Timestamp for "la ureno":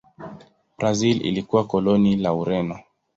2.15-2.79